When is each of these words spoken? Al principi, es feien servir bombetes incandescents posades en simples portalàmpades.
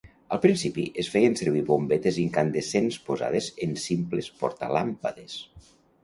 Al 0.35 0.39
principi, 0.43 0.83
es 1.01 1.09
feien 1.15 1.35
servir 1.41 1.59
bombetes 1.67 2.15
incandescents 2.23 2.97
posades 3.09 3.49
en 3.67 3.75
simples 3.83 4.31
portalàmpades. 4.39 5.37